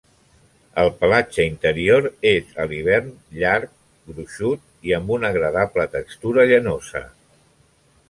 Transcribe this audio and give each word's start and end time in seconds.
El 0.83 0.87
pelatge 1.01 1.45
interior 1.49 2.07
és 2.31 2.57
a 2.63 2.67
l'hivern 2.73 3.13
llarg, 3.43 3.77
gruixut 4.11 4.67
i 4.91 4.99
amb 5.01 5.17
una 5.21 5.33
agradable 5.35 5.89
textura 5.99 6.51
llanosa. 6.55 7.09